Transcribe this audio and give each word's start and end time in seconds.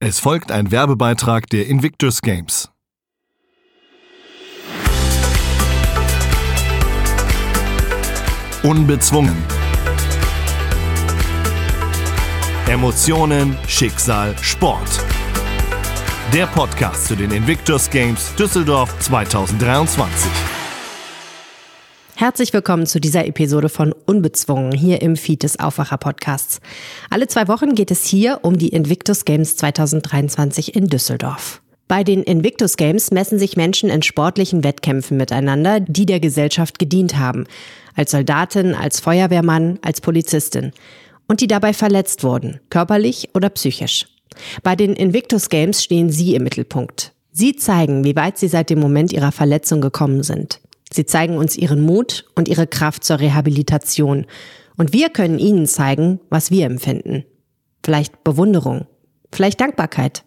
Es 0.00 0.20
folgt 0.20 0.52
ein 0.52 0.70
Werbebeitrag 0.70 1.48
der 1.48 1.66
Invictus 1.66 2.22
Games. 2.22 2.70
Unbezwungen. 8.62 9.36
Emotionen, 12.68 13.58
Schicksal, 13.66 14.36
Sport. 14.40 15.04
Der 16.32 16.46
Podcast 16.46 17.06
zu 17.08 17.16
den 17.16 17.32
Invictus 17.32 17.90
Games 17.90 18.32
Düsseldorf 18.36 18.96
2023. 19.00 20.57
Herzlich 22.20 22.52
willkommen 22.52 22.84
zu 22.84 22.98
dieser 23.00 23.28
Episode 23.28 23.68
von 23.68 23.92
Unbezwungen 23.92 24.72
hier 24.72 25.02
im 25.02 25.14
Feed 25.14 25.44
des 25.44 25.60
Aufwacher 25.60 25.98
Podcasts. 25.98 26.60
Alle 27.10 27.28
zwei 27.28 27.46
Wochen 27.46 27.76
geht 27.76 27.92
es 27.92 28.04
hier 28.06 28.40
um 28.42 28.58
die 28.58 28.70
Invictus 28.70 29.24
Games 29.24 29.54
2023 29.54 30.74
in 30.74 30.88
Düsseldorf. 30.88 31.62
Bei 31.86 32.02
den 32.02 32.24
Invictus 32.24 32.76
Games 32.76 33.12
messen 33.12 33.38
sich 33.38 33.56
Menschen 33.56 33.88
in 33.88 34.02
sportlichen 34.02 34.64
Wettkämpfen 34.64 35.16
miteinander, 35.16 35.78
die 35.78 36.06
der 36.06 36.18
Gesellschaft 36.18 36.80
gedient 36.80 37.16
haben. 37.16 37.44
Als 37.94 38.10
Soldatin, 38.10 38.74
als 38.74 38.98
Feuerwehrmann, 38.98 39.78
als 39.82 40.00
Polizistin. 40.00 40.72
Und 41.28 41.40
die 41.40 41.46
dabei 41.46 41.72
verletzt 41.72 42.24
wurden, 42.24 42.58
körperlich 42.68 43.28
oder 43.34 43.48
psychisch. 43.48 44.06
Bei 44.64 44.74
den 44.74 44.94
Invictus 44.94 45.50
Games 45.50 45.84
stehen 45.84 46.10
Sie 46.10 46.34
im 46.34 46.42
Mittelpunkt. 46.42 47.12
Sie 47.30 47.54
zeigen, 47.54 48.02
wie 48.02 48.16
weit 48.16 48.38
Sie 48.38 48.48
seit 48.48 48.70
dem 48.70 48.80
Moment 48.80 49.12
Ihrer 49.12 49.30
Verletzung 49.30 49.80
gekommen 49.80 50.24
sind. 50.24 50.58
Sie 50.92 51.06
zeigen 51.06 51.36
uns 51.36 51.56
ihren 51.56 51.80
Mut 51.80 52.24
und 52.34 52.48
ihre 52.48 52.66
Kraft 52.66 53.04
zur 53.04 53.20
Rehabilitation. 53.20 54.26
Und 54.76 54.92
wir 54.92 55.10
können 55.10 55.38
ihnen 55.38 55.66
zeigen, 55.66 56.20
was 56.30 56.50
wir 56.50 56.66
empfinden. 56.66 57.24
Vielleicht 57.84 58.24
Bewunderung, 58.24 58.86
vielleicht 59.32 59.60
Dankbarkeit. 59.60 60.24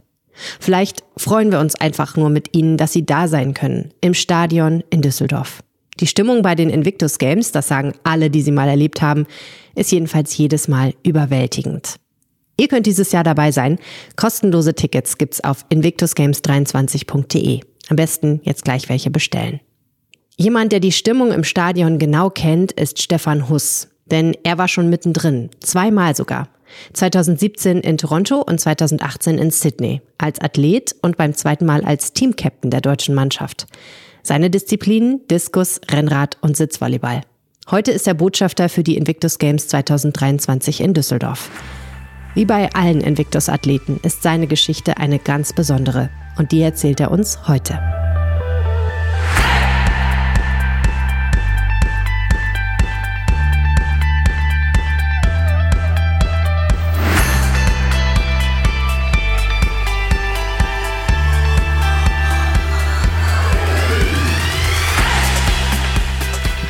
Vielleicht 0.59 1.03
freuen 1.17 1.51
wir 1.51 1.59
uns 1.59 1.75
einfach 1.75 2.15
nur 2.15 2.29
mit 2.29 2.55
ihnen, 2.55 2.77
dass 2.77 2.93
sie 2.93 3.05
da 3.05 3.27
sein 3.27 3.53
können, 3.53 3.93
im 4.01 4.13
Stadion 4.13 4.83
in 4.89 5.01
Düsseldorf. 5.01 5.61
Die 5.99 6.07
Stimmung 6.07 6.41
bei 6.41 6.55
den 6.55 6.69
Invictus 6.69 7.17
Games, 7.17 7.51
das 7.51 7.67
sagen 7.67 7.93
alle, 8.03 8.29
die 8.29 8.41
sie 8.41 8.51
mal 8.51 8.69
erlebt 8.69 9.01
haben, 9.01 9.27
ist 9.75 9.91
jedenfalls 9.91 10.35
jedes 10.37 10.67
Mal 10.67 10.93
überwältigend. 11.03 11.97
Ihr 12.57 12.67
könnt 12.67 12.85
dieses 12.85 13.11
Jahr 13.11 13.23
dabei 13.23 13.51
sein. 13.51 13.77
Kostenlose 14.15 14.73
Tickets 14.73 15.17
gibt's 15.17 15.43
auf 15.43 15.65
invictusgames23.de. 15.71 17.61
Am 17.89 17.95
besten 17.95 18.39
jetzt 18.43 18.63
gleich 18.63 18.87
welche 18.89 19.11
bestellen. 19.11 19.59
Jemand, 20.37 20.71
der 20.71 20.79
die 20.79 20.91
Stimmung 20.91 21.31
im 21.31 21.43
Stadion 21.43 21.99
genau 21.99 22.29
kennt, 22.29 22.71
ist 22.71 23.01
Stefan 23.01 23.49
Huss. 23.49 23.89
Denn 24.05 24.35
er 24.43 24.57
war 24.57 24.67
schon 24.67 24.89
mittendrin, 24.89 25.49
zweimal 25.59 26.15
sogar. 26.15 26.49
2017 26.93 27.79
in 27.79 27.97
Toronto 27.97 28.41
und 28.41 28.59
2018 28.59 29.37
in 29.37 29.51
Sydney, 29.51 30.01
als 30.17 30.39
Athlet 30.39 30.95
und 31.01 31.17
beim 31.17 31.33
zweiten 31.33 31.65
Mal 31.65 31.83
als 31.83 32.13
Teamcaptain 32.13 32.71
der 32.71 32.81
deutschen 32.81 33.15
Mannschaft. 33.15 33.67
Seine 34.23 34.49
Disziplinen 34.49 35.21
Diskus, 35.29 35.81
Rennrad 35.89 36.37
und 36.41 36.55
Sitzvolleyball. 36.55 37.21
Heute 37.69 37.91
ist 37.91 38.07
er 38.07 38.13
Botschafter 38.13 38.69
für 38.69 38.83
die 38.83 38.97
Invictus 38.97 39.37
Games 39.37 39.67
2023 39.67 40.81
in 40.81 40.93
Düsseldorf. 40.93 41.49
Wie 42.33 42.45
bei 42.45 42.71
allen 42.73 43.01
Invictus-Athleten 43.01 43.99
ist 44.03 44.23
seine 44.23 44.47
Geschichte 44.47 44.97
eine 44.97 45.19
ganz 45.19 45.53
besondere 45.53 46.09
und 46.37 46.51
die 46.51 46.61
erzählt 46.61 46.99
er 46.99 47.11
uns 47.11 47.47
heute. 47.47 48.00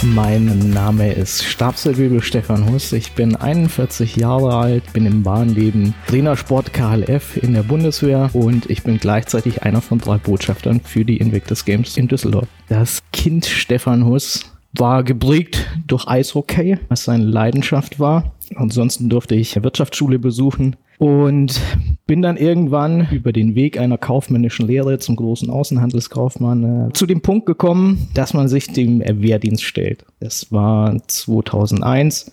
Mein 0.03 0.71
Name 0.71 1.13
ist 1.13 1.43
Stabsfeldwebel 1.43 2.23
Stefan 2.23 2.67
Huss. 2.71 2.91
Ich 2.91 3.11
bin 3.11 3.35
41 3.35 4.15
Jahre 4.15 4.55
alt, 4.55 4.93
bin 4.93 5.05
im 5.05 5.21
Bahnleben 5.21 5.93
Trainersport 6.07 6.73
KLF 6.73 7.37
in 7.37 7.53
der 7.53 7.61
Bundeswehr 7.61 8.31
und 8.33 8.67
ich 8.67 8.81
bin 8.81 8.97
gleichzeitig 8.97 9.61
einer 9.61 9.79
von 9.79 9.99
drei 9.99 10.17
Botschaftern 10.17 10.81
für 10.83 11.05
die 11.05 11.17
Invictus 11.17 11.65
Games 11.65 11.97
in 11.97 12.07
Düsseldorf. 12.07 12.47
Das 12.67 13.03
Kind 13.13 13.45
Stefan 13.45 14.07
Huss 14.07 14.51
war 14.73 15.03
geprägt 15.03 15.67
durch 15.85 16.07
Eishockey, 16.07 16.79
was 16.89 17.03
seine 17.03 17.25
Leidenschaft 17.25 17.99
war. 17.99 18.31
Ansonsten 18.55 19.07
durfte 19.07 19.35
ich 19.35 19.61
Wirtschaftsschule 19.61 20.17
besuchen 20.17 20.77
und 21.01 21.59
bin 22.05 22.21
dann 22.21 22.37
irgendwann 22.37 23.07
über 23.09 23.33
den 23.33 23.55
Weg 23.55 23.79
einer 23.79 23.97
kaufmännischen 23.97 24.67
Lehre 24.67 24.99
zum 24.99 25.15
großen 25.15 25.49
Außenhandelskaufmann 25.49 26.89
äh, 26.89 26.93
zu 26.93 27.07
dem 27.07 27.21
Punkt 27.21 27.47
gekommen, 27.47 28.07
dass 28.13 28.35
man 28.35 28.47
sich 28.47 28.67
dem 28.67 28.99
Wehrdienst 28.99 29.63
stellt. 29.63 30.05
Das 30.19 30.51
war 30.51 30.95
2001. 31.07 32.31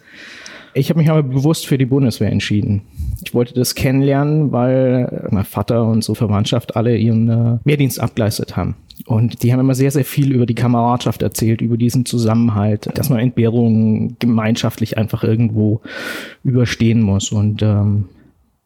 Ich 0.75 0.91
habe 0.91 1.01
mich 1.01 1.09
aber 1.09 1.23
bewusst 1.23 1.67
für 1.67 1.79
die 1.79 1.87
Bundeswehr 1.87 2.31
entschieden. 2.31 2.83
Ich 3.25 3.33
wollte 3.33 3.55
das 3.55 3.75
kennenlernen, 3.75 4.53
weil 4.53 5.29
mein 5.31 5.45
Vater 5.45 5.87
und 5.87 6.05
so 6.05 6.15
Verwandtschaft 6.15 6.77
alle 6.77 6.95
ihren 6.95 7.31
äh, 7.31 7.59
Wehrdienst 7.65 7.99
abgeleistet 8.01 8.59
haben. 8.59 8.77
Und 9.07 9.43
die 9.43 9.51
haben 9.51 9.61
immer 9.61 9.77
sehr, 9.77 9.93
sehr 9.93 10.05
viel 10.05 10.31
über 10.31 10.45
die 10.45 10.55
Kameradschaft 10.55 11.23
erzählt, 11.23 11.63
über 11.63 11.79
diesen 11.79 12.05
Zusammenhalt, 12.05 12.91
dass 12.95 13.09
man 13.09 13.21
Entbehrungen 13.21 14.17
gemeinschaftlich 14.19 14.99
einfach 14.99 15.25
irgendwo 15.25 15.81
überstehen 16.45 17.01
muss. 17.01 17.33
Und 17.33 17.63
ähm, 17.63 18.05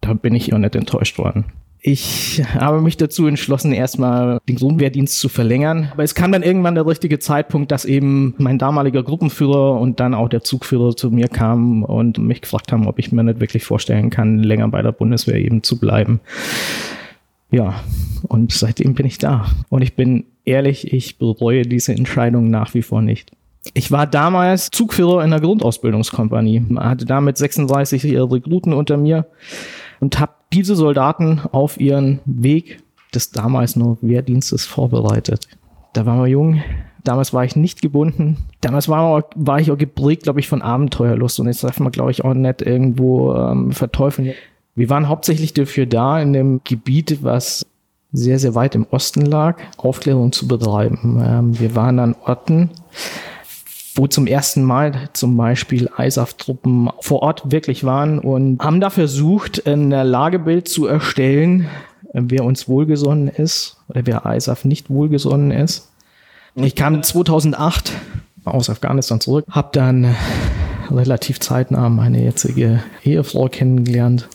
da 0.03 0.13
bin 0.13 0.35
ich 0.35 0.53
auch 0.53 0.59
nicht 0.59 0.77
enttäuscht 0.77 1.19
worden. 1.19 1.47
Ich 1.85 2.41
habe 2.55 2.81
mich 2.81 2.97
dazu 2.97 3.27
entschlossen, 3.27 3.73
erstmal 3.73 4.39
den 4.49 4.55
Grundwehrdienst 4.55 5.19
zu 5.19 5.29
verlängern. 5.29 5.89
Aber 5.93 6.05
es 6.05 6.15
kam 6.15 6.31
dann 6.31 6.45
irgendwann 6.45 6.77
der 6.77 6.87
richtige 6.87 7.19
Zeitpunkt, 7.19 7.73
dass 7.73 7.85
eben 7.85 8.35
mein 8.39 8.57
damaliger 8.57 9.03
Gruppenführer 9.03 9.81
und 9.81 9.99
dann 9.99 10.15
auch 10.15 10.29
der 10.29 10.45
Zugführer 10.45 10.95
zu 10.95 11.11
mir 11.11 11.27
kamen 11.27 11.83
und 11.83 12.19
mich 12.19 12.43
gefragt 12.43 12.71
haben, 12.71 12.87
ob 12.87 13.01
ich 13.01 13.11
mir 13.11 13.25
nicht 13.25 13.41
wirklich 13.41 13.65
vorstellen 13.65 14.11
kann, 14.11 14.39
länger 14.39 14.69
bei 14.69 14.81
der 14.81 14.93
Bundeswehr 14.93 15.39
eben 15.39 15.65
zu 15.65 15.81
bleiben. 15.81 16.21
Ja, 17.51 17.75
und 18.29 18.53
seitdem 18.53 18.95
bin 18.95 19.07
ich 19.07 19.19
da. 19.19 19.47
Und 19.69 19.83
ich 19.83 19.97
bin 19.97 20.25
ehrlich, 20.45 20.93
ich 20.93 21.19
bereue 21.19 21.63
diese 21.63 21.93
Entscheidung 21.95 22.49
nach 22.49 22.75
wie 22.75 22.83
vor 22.83 23.03
nicht. 23.03 23.33
Ich 23.75 23.91
war 23.91 24.07
damals 24.07 24.71
Zugführer 24.71 25.25
in 25.25 25.31
der 25.31 25.41
Grundausbildungskompanie, 25.41 26.63
hatte 26.77 27.07
damit 27.07 27.39
36 27.39 28.05
Rekruten 28.05 28.73
unter 28.73 28.97
mir 28.97 29.27
und 30.03 30.19
habe 30.19 30.33
diese 30.53 30.75
Soldaten 30.75 31.41
auf 31.53 31.81
ihren 31.81 32.19
Weg 32.25 32.83
des 33.15 33.31
damals 33.31 33.77
noch 33.77 33.99
Wehrdienstes 34.01 34.67
vorbereitet. 34.67 35.47
Da 35.93 36.07
waren 36.07 36.19
wir 36.19 36.27
jung, 36.27 36.61
damals 37.05 37.33
war 37.33 37.45
ich 37.45 37.55
nicht 37.55 37.81
gebunden, 37.81 38.39
damals 38.61 38.89
war, 38.89 39.25
war 39.37 39.61
ich 39.61 39.71
auch 39.71 39.79
geprägt, 39.79 40.25
glaube 40.25 40.41
ich, 40.41 40.49
von 40.49 40.61
Abenteuerlust 40.61 41.39
und 41.39 41.47
jetzt 41.47 41.63
darf 41.63 41.79
man, 41.79 41.93
glaube 41.93 42.11
ich, 42.11 42.25
auch 42.25 42.35
nicht 42.35 42.63
irgendwo 42.63 43.33
ähm, 43.35 43.71
verteufeln. 43.71 44.33
Wir 44.75 44.91
waren 44.91 45.09
hauptsächlich 45.09 45.55
dafür 45.55 45.87
da, 45.87 46.21
in 46.21 46.33
dem 46.33 46.63
Gebiet, 46.65 47.23
was 47.23 47.65
sehr, 48.13 48.41
sehr 48.41 48.57
weit 48.57 48.75
im 48.75 48.89
Osten 48.91 49.25
lag, 49.25 49.59
Aufklärung 49.77 50.33
zu 50.33 50.49
betreiben. 50.49 51.23
Ähm, 51.25 51.61
wir 51.61 51.77
waren 51.77 52.01
an 52.01 52.17
Orten, 52.25 52.71
wo 53.95 54.07
zum 54.07 54.27
ersten 54.27 54.63
Mal 54.63 55.09
zum 55.13 55.37
Beispiel 55.37 55.91
ISAF-Truppen 55.97 56.91
vor 57.01 57.23
Ort 57.23 57.51
wirklich 57.51 57.85
waren 57.85 58.19
und 58.19 58.63
haben 58.63 58.81
da 58.81 58.91
versucht, 58.91 59.67
ein 59.67 59.91
Lagebild 59.91 60.69
zu 60.69 60.87
erstellen, 60.87 61.69
wer 62.13 62.45
uns 62.45 62.69
wohlgesonnen 62.69 63.29
ist 63.29 63.77
oder 63.89 64.03
wer 64.05 64.25
ISAF 64.27 64.65
nicht 64.65 64.91
wohlgesonnen 64.91 65.51
ist. 65.51 65.91
Ich 66.55 66.75
kam 66.75 67.03
2008 67.03 67.93
aus 68.45 68.69
Afghanistan 68.69 69.21
zurück, 69.21 69.47
habe 69.51 69.71
dann 69.73 70.15
relativ 70.91 71.41
zeitnah 71.41 71.89
meine 71.89 72.23
jetzige 72.23 72.83
Ehefrau 73.05 73.49
kennengelernt 73.49 74.29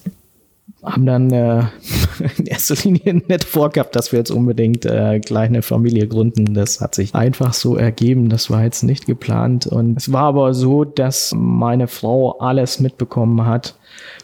haben 0.87 1.05
dann 1.05 1.31
äh, 1.31 1.63
in 2.37 2.45
erster 2.45 2.75
Linie 2.83 3.21
nicht 3.27 3.43
vorgehabt, 3.43 3.95
dass 3.95 4.11
wir 4.11 4.19
jetzt 4.19 4.31
unbedingt 4.31 4.85
äh, 4.85 5.19
gleich 5.19 5.49
eine 5.49 5.61
Familie 5.61 6.07
gründen. 6.07 6.53
Das 6.53 6.81
hat 6.81 6.95
sich 6.95 7.13
einfach 7.15 7.53
so 7.53 7.75
ergeben. 7.75 8.29
Das 8.29 8.49
war 8.49 8.63
jetzt 8.63 8.83
nicht 8.83 9.05
geplant. 9.05 9.67
Und 9.67 9.97
es 9.97 10.11
war 10.11 10.23
aber 10.23 10.53
so, 10.53 10.83
dass 10.83 11.33
meine 11.35 11.87
Frau 11.87 12.39
alles 12.39 12.79
mitbekommen 12.79 13.45
hat 13.45 13.75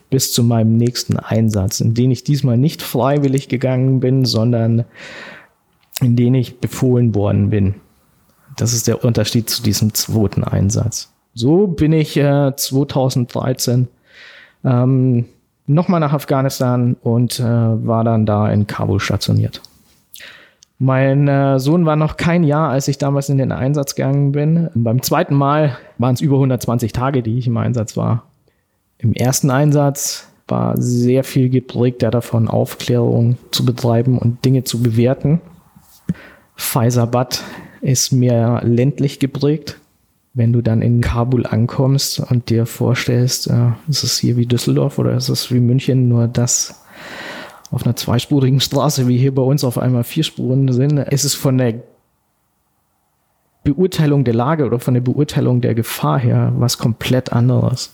bis 0.10 0.32
zu 0.32 0.44
meinem 0.44 0.78
nächsten 0.78 1.18
Einsatz, 1.18 1.80
in 1.80 1.94
den 1.94 2.12
ich 2.12 2.24
diesmal 2.24 2.58
nicht 2.58 2.82
freiwillig 2.82 3.50
gegangen 3.50 4.00
bin, 4.00 4.26
sondern 4.26 4.86
in 6.02 6.16
den 6.16 6.36
ich 6.36 6.60
befohlen 6.60 7.16
worden 7.16 7.50
bin. 7.50 7.76
Das 8.58 8.74
ist 8.74 8.88
der 8.88 9.04
Unterschied 9.04 9.50
zu 9.50 9.64
diesem 9.64 9.94
zweiten 9.94 10.44
Einsatz. 10.44 11.12
So 11.34 11.68
bin 11.68 11.94
ich 11.94 12.16
äh, 12.18 12.56
2013 12.56 13.88
ähm, 14.64 15.26
nochmal 15.68 16.00
nach 16.00 16.14
Afghanistan 16.14 16.96
und 17.02 17.40
äh, 17.40 17.44
war 17.44 18.04
dann 18.04 18.26
da 18.26 18.50
in 18.50 18.68
Kabul 18.68 19.00
stationiert. 19.00 19.62
Mein 20.80 21.28
äh, 21.28 21.60
Sohn 21.60 21.86
war 21.86 21.96
noch 21.96 22.18
kein 22.18 22.44
Jahr, 22.44 22.70
als 22.70 22.88
ich 22.88 22.98
damals 22.98 23.30
in 23.30 23.38
den 23.38 23.52
Einsatz 23.52 23.96
gegangen 23.96 24.32
bin. 24.34 24.70
Beim 24.74 25.02
zweiten 25.02 25.36
Mal 25.36 25.78
waren 25.98 26.16
es 26.16 26.22
über 26.22 26.36
120 26.36 26.92
Tage, 26.92 27.24
die 27.24 27.38
ich 27.38 27.48
im 27.48 27.58
Einsatz 27.58 27.96
war. 27.96 28.24
Im 28.98 29.14
ersten 29.14 29.50
Einsatz 29.50 30.28
war 30.48 30.76
sehr 30.78 31.24
viel 31.24 31.50
geprägt 31.50 32.04
davon, 32.04 32.48
Aufklärung 32.48 33.38
zu 33.52 33.66
betreiben 33.66 34.18
und 34.18 34.44
Dinge 34.44 34.64
zu 34.64 34.82
bewerten. 34.82 35.42
Faisabad 36.56 37.42
ist 37.82 38.12
mehr 38.12 38.62
ländlich 38.64 39.20
geprägt. 39.20 39.80
Wenn 40.34 40.52
du 40.52 40.62
dann 40.62 40.82
in 40.82 41.02
Kabul 41.02 41.46
ankommst 41.46 42.20
und 42.20 42.50
dir 42.50 42.66
vorstellst, 42.66 43.50
äh, 43.50 43.72
ist 43.88 44.04
es 44.04 44.18
hier 44.18 44.36
wie 44.36 44.48
Düsseldorf 44.48 44.98
oder 44.98 45.16
ist 45.16 45.30
es 45.30 45.52
wie 45.52 45.60
München, 45.60 46.10
nur 46.10 46.28
dass 46.28 46.84
auf 47.72 47.86
einer 47.86 47.96
zweispurigen 47.96 48.60
Straße 48.60 49.08
wie 49.08 49.18
hier 49.18 49.34
bei 49.34 49.42
uns 49.42 49.64
auf 49.64 49.78
einmal 49.78 50.04
vier 50.04 50.24
Spuren 50.24 50.72
sind, 50.72 50.98
ist 50.98 51.24
es 51.24 51.34
von 51.34 51.58
der 51.58 51.76
Beurteilung 53.64 54.24
der 54.24 54.34
Lage 54.34 54.66
oder 54.66 54.80
von 54.80 54.94
der 54.94 55.02
Beurteilung 55.02 55.62
der 55.62 55.74
Gefahr 55.74 56.20
her 56.20 56.54
was 56.58 56.78
komplett 56.78 57.32
anderes. 57.32 57.94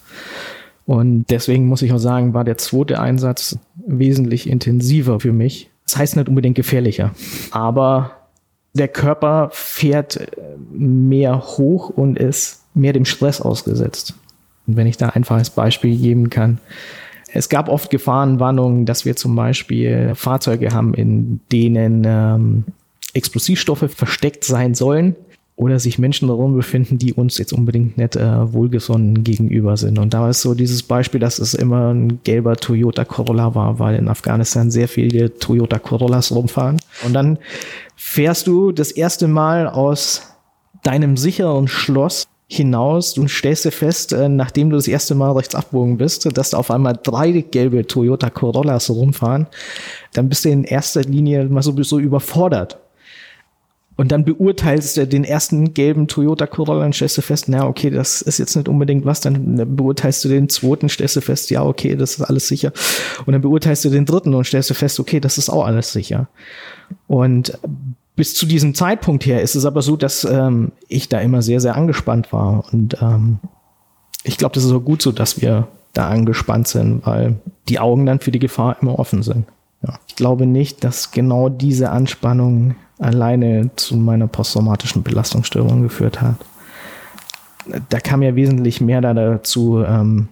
Und 0.86 1.26
deswegen 1.30 1.68
muss 1.68 1.82
ich 1.82 1.94
auch 1.94 2.00
sagen, 2.00 2.34
war 2.34 2.44
der 2.44 2.58
zweite 2.58 3.00
Einsatz 3.00 3.60
wesentlich 3.76 4.50
intensiver 4.50 5.20
für 5.20 5.32
mich. 5.32 5.70
Das 5.86 5.98
heißt 5.98 6.16
nicht 6.16 6.30
unbedingt 6.30 6.56
gefährlicher, 6.56 7.12
aber 7.52 8.19
der 8.80 8.88
Körper 8.88 9.50
fährt 9.52 10.28
mehr 10.72 11.40
hoch 11.40 11.90
und 11.90 12.18
ist 12.18 12.64
mehr 12.74 12.94
dem 12.94 13.06
Stress 13.06 13.42
ausgesetzt. 13.42 14.14
Und 14.68 14.78
wenn 14.78 14.88
ich 14.88 14.98
da 14.98 15.10
einfach 15.10 15.38
als 15.38 15.50
Beispiel 15.50 15.98
geben 15.98 16.30
kann, 16.30 16.60
es 17.32 17.50
gab 17.50 17.70
oft 17.70 17.92
Gefahrenwarnungen, 17.92 18.86
dass 18.86 19.06
wir 19.06 19.16
zum 19.16 19.36
Beispiel 19.36 20.14
Fahrzeuge 20.16 20.74
haben, 20.74 20.94
in 20.96 21.42
denen 21.52 22.04
ähm, 22.06 22.64
Explosivstoffe 23.14 23.92
versteckt 23.92 24.44
sein 24.44 24.74
sollen 24.74 25.16
oder 25.60 25.78
sich 25.78 26.00
Menschen 26.00 26.30
darum 26.30 26.56
befinden, 26.56 26.98
die 26.98 27.14
uns 27.14 27.38
jetzt 27.38 27.52
unbedingt 27.52 27.98
nicht 27.98 28.16
äh, 28.16 28.54
wohlgesonnen 28.54 29.26
gegenüber 29.26 29.76
sind. 29.76 30.00
Und 30.00 30.14
da 30.14 30.30
ist 30.30 30.42
so 30.42 30.54
dieses 30.54 30.84
Beispiel, 30.84 31.20
dass 31.20 31.38
es 31.38 31.54
immer 31.54 31.94
ein 31.94 32.24
gelber 32.24 32.56
Toyota 32.56 33.04
Corolla 33.04 33.56
war, 33.56 33.78
weil 33.78 33.96
in 33.96 34.08
Afghanistan 34.08 34.72
sehr 34.72 34.88
viele 34.88 35.38
Toyota 35.38 35.78
Corollas 35.78 36.32
rumfahren. 36.32 36.78
Und 37.06 37.12
dann 37.12 37.40
fährst 37.98 38.48
du 38.48 38.72
das 38.72 38.92
erste 38.92 39.28
Mal 39.28 39.68
aus 39.68 40.34
deinem 40.84 41.18
sicheren 41.18 41.68
Schloss 41.68 42.30
hinaus 42.48 43.18
und 43.18 43.30
stellst 43.30 43.66
dir 43.66 43.72
fest, 43.72 44.14
äh, 44.14 44.30
nachdem 44.30 44.70
du 44.70 44.78
das 44.78 44.88
erste 44.88 45.14
Mal 45.14 45.34
rechts 45.34 45.56
abbogen 45.56 45.98
bist, 45.98 46.38
dass 46.38 46.52
da 46.52 46.58
auf 46.58 46.72
einmal 46.72 46.98
drei 47.04 47.32
gelbe 47.42 47.86
Toyota 47.86 48.30
Corollas 48.30 48.90
rumfahren, 48.90 49.48
dann 50.14 50.30
bist 50.30 50.46
du 50.46 50.50
in 50.52 50.64
erster 50.64 51.02
Linie 51.02 51.50
mal 51.50 51.64
so, 51.64 51.84
so 51.84 52.00
überfordert 52.00 52.78
und 54.00 54.14
dann 54.14 54.24
beurteilst 54.24 54.96
du 54.96 55.06
den 55.06 55.26
ersten 55.26 55.74
gelben 55.74 56.08
Toyota 56.08 56.48
Corolla 56.48 56.86
und 56.86 56.96
stellst 56.96 57.18
du 57.18 57.22
fest, 57.22 57.50
na 57.50 57.68
okay, 57.68 57.90
das 57.90 58.22
ist 58.22 58.40
jetzt 58.40 58.56
nicht 58.56 58.70
unbedingt 58.70 59.04
was. 59.04 59.20
Dann 59.20 59.76
beurteilst 59.76 60.24
du 60.24 60.30
den 60.30 60.48
zweiten, 60.48 60.88
stellst 60.88 61.18
du 61.18 61.22
fest, 61.22 61.50
ja 61.50 61.66
okay, 61.66 61.98
das 61.98 62.12
ist 62.12 62.22
alles 62.22 62.48
sicher. 62.48 62.72
Und 63.26 63.34
dann 63.34 63.42
beurteilst 63.42 63.84
du 63.84 63.90
den 63.90 64.06
dritten 64.06 64.34
und 64.34 64.46
stellst 64.46 64.70
du 64.70 64.74
fest, 64.74 65.02
okay, 65.02 65.20
das 65.20 65.38
ist 65.38 65.50
auch 65.50 65.66
alles 65.66 65.92
sicher. 65.92 66.30
Und 67.08 67.60
bis 68.16 68.36
zu 68.36 68.46
diesem 68.46 68.74
Zeitpunkt 68.74 69.26
her 69.26 69.42
ist 69.42 69.56
es 69.56 69.66
aber 69.66 69.82
so, 69.82 69.98
dass 69.98 70.24
ähm, 70.24 70.72
ich 70.88 71.10
da 71.10 71.20
immer 71.20 71.42
sehr, 71.42 71.60
sehr 71.60 71.76
angespannt 71.76 72.32
war. 72.32 72.72
Und 72.72 72.96
ähm, 73.02 73.40
ich 74.24 74.38
glaube, 74.38 74.56
das 74.56 74.64
ist 74.64 74.72
auch 74.72 74.80
gut 74.80 75.02
so, 75.02 75.12
dass 75.12 75.42
wir 75.42 75.68
da 75.92 76.08
angespannt 76.08 76.70
sind, 76.70 77.06
weil 77.06 77.42
die 77.68 77.80
Augen 77.80 78.06
dann 78.06 78.22
für 78.22 78.32
die 78.32 78.40
Gefahr 78.40 78.78
immer 78.80 78.98
offen 78.98 79.24
sind. 79.24 79.46
Ja. 79.86 80.00
Ich 80.08 80.16
glaube 80.16 80.46
nicht, 80.46 80.86
dass 80.86 81.12
genau 81.12 81.50
diese 81.50 81.90
Anspannung 81.90 82.76
alleine 83.00 83.72
zu 83.76 83.96
meiner 83.96 84.28
posttraumatischen 84.28 85.04
Belastungsstörung 85.04 85.82
geführt 85.82 86.22
hat. 86.22 86.36
Da 87.90 88.00
kam 88.00 88.22
ja 88.22 88.36
wesentlich 88.36 88.82
mehr 88.82 89.02
dazu, 89.02 89.84
ähm, 89.84 90.28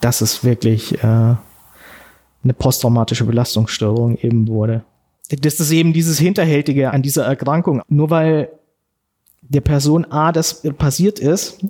dass 0.00 0.20
es 0.20 0.44
wirklich 0.44 1.02
äh, 1.02 1.06
eine 2.44 2.54
posttraumatische 2.58 3.24
Belastungsstörung 3.24 4.16
eben 4.18 4.48
wurde. 4.48 4.84
Das 5.30 5.58
ist 5.58 5.72
eben 5.72 5.92
dieses 5.92 6.18
Hinterhältige 6.18 6.92
an 6.92 7.02
dieser 7.02 7.24
Erkrankung. 7.24 7.82
Nur 7.88 8.10
weil 8.10 8.50
der 9.40 9.62
Person 9.62 10.04
A 10.10 10.32
das 10.32 10.62
passiert 10.76 11.18
ist 11.18 11.64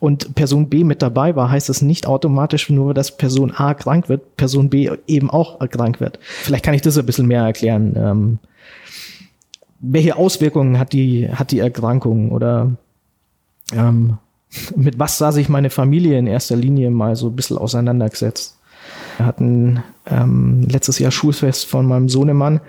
und 0.00 0.34
Person 0.34 0.68
B 0.68 0.84
mit 0.84 1.02
dabei 1.02 1.36
war, 1.36 1.50
heißt 1.50 1.68
es 1.68 1.82
nicht 1.82 2.06
automatisch 2.06 2.70
nur, 2.70 2.94
dass 2.94 3.16
Person 3.16 3.52
A 3.52 3.74
krank 3.74 4.08
wird, 4.08 4.36
Person 4.36 4.70
B 4.70 4.90
eben 5.06 5.30
auch 5.30 5.58
krank 5.68 6.00
wird. 6.00 6.18
Vielleicht 6.22 6.64
kann 6.64 6.74
ich 6.74 6.82
das 6.82 6.98
ein 6.98 7.06
bisschen 7.06 7.26
mehr 7.26 7.42
erklären. 7.42 7.94
Ähm, 7.96 8.38
welche 9.80 10.16
Auswirkungen 10.16 10.78
hat 10.78 10.92
die, 10.92 11.28
hat 11.30 11.50
die 11.50 11.60
Erkrankung 11.60 12.30
oder 12.30 12.72
ähm, 13.72 14.18
mit 14.76 14.98
was 14.98 15.18
sah 15.18 15.32
sich 15.32 15.48
meine 15.48 15.70
Familie 15.70 16.18
in 16.18 16.26
erster 16.26 16.56
Linie 16.56 16.90
mal 16.90 17.16
so 17.16 17.28
ein 17.28 17.36
bisschen 17.36 17.58
auseinandergesetzt. 17.58 18.56
Wir 19.16 19.26
hatten 19.26 19.82
ähm, 20.06 20.66
letztes 20.68 20.98
Jahr 20.98 21.10
Schulfest 21.10 21.66
von 21.66 21.86
meinem 21.86 22.08
Sohnemann, 22.08 22.60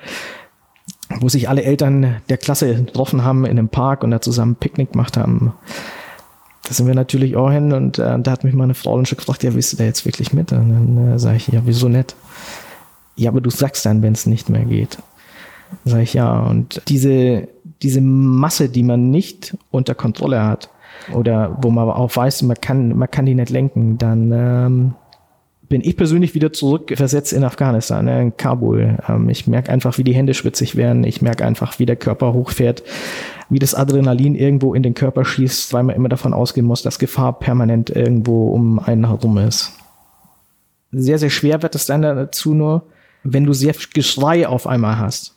wo 1.20 1.30
sich 1.30 1.48
alle 1.48 1.64
Eltern 1.64 2.18
der 2.30 2.38
Klasse 2.38 2.76
getroffen 2.76 3.24
haben 3.24 3.46
in 3.46 3.52
einem 3.52 3.70
Park 3.70 4.04
und 4.04 4.12
da 4.12 4.22
zusammen 4.22 4.56
Picknick 4.56 4.92
gemacht 4.92 5.16
haben. 5.16 5.54
Da 6.64 6.74
sind 6.74 6.88
wir 6.88 6.96
natürlich 6.96 7.36
auch 7.36 7.52
hin 7.52 7.72
und 7.72 7.98
äh, 8.00 8.20
da 8.20 8.32
hat 8.32 8.44
mich 8.44 8.54
meine 8.54 8.74
Frau 8.74 8.96
dann 8.96 9.06
schon 9.06 9.18
gefragt, 9.18 9.44
ja, 9.44 9.54
willst 9.54 9.74
du 9.74 9.78
da 9.78 9.86
jetzt 9.86 10.06
wirklich 10.06 10.34
mit? 10.34 10.52
Und 10.52 10.70
dann 10.70 11.14
äh, 11.14 11.20
sage 11.20 11.38
ich, 11.38 11.48
ja, 11.48 11.62
wieso 11.66 11.88
nicht? 11.88 12.16
Ja, 13.16 13.32
aber 13.32 13.42
du 13.42 13.50
sagst 13.50 13.86
dann, 13.86 14.02
wenn 14.02 14.14
es 14.14 14.26
nicht 14.26 14.50
mehr 14.50 14.66
geht. 14.66 15.00
Sag 15.86 16.02
ich 16.02 16.14
ja. 16.14 16.40
Und 16.40 16.82
diese, 16.88 17.48
diese 17.82 18.02
Masse, 18.02 18.70
die 18.70 18.84
man 18.84 19.10
nicht 19.10 19.56
unter 19.72 19.96
Kontrolle 19.96 20.44
hat, 20.44 20.70
oder 21.14 21.58
wo 21.62 21.70
man 21.70 21.90
auch 21.90 22.16
weiß, 22.16 22.44
man 22.44 22.58
kann, 22.60 22.98
man 22.98 23.10
kann 23.10 23.26
die 23.26 23.36
nicht 23.36 23.50
lenken, 23.50 23.98
dann 23.98 24.32
ähm, 24.32 24.94
bin 25.70 25.82
ich 25.82 25.96
persönlich 25.96 26.34
wieder 26.36 26.52
zurückversetzt 26.52 27.32
in 27.32 27.44
Afghanistan, 27.44 28.06
ne, 28.06 28.22
in 28.22 28.38
Kabul. 28.38 28.98
Ähm, 29.08 29.30
ich 29.30 29.48
merke 29.48 29.72
einfach, 29.72 29.98
wie 29.98 30.04
die 30.04 30.16
Hände 30.16 30.34
schwitzig 30.34 30.76
werden. 30.76 31.04
Ich 31.04 31.22
merke 31.22 31.46
einfach, 31.46 31.80
wie 31.80 31.86
der 31.86 31.96
Körper 31.96 32.34
hochfährt, 32.34 32.84
wie 33.50 33.60
das 33.60 33.76
Adrenalin 33.76 34.36
irgendwo 34.36 34.74
in 34.74 34.84
den 34.84 34.94
Körper 34.94 35.26
schießt, 35.26 35.74
weil 35.74 35.84
man 35.84 35.96
immer 35.96 36.10
davon 36.10 36.34
ausgehen 36.34 36.66
muss, 36.66 36.82
dass 36.82 37.00
Gefahr 37.00 37.40
permanent 37.40 37.90
irgendwo 37.90 38.50
um 38.50 38.80
einen 38.80 39.08
herum 39.08 39.38
ist. 39.38 39.74
Sehr, 40.92 41.20
sehr 41.20 41.30
schwer 41.30 41.62
wird 41.62 41.76
es 41.76 41.86
dann 41.86 42.02
dazu 42.02 42.56
nur, 42.56 42.84
wenn 43.24 43.46
du 43.46 43.54
sehr 43.54 43.76
Geschrei 43.94 44.48
auf 44.48 44.66
einmal 44.66 44.98
hast. 44.98 45.36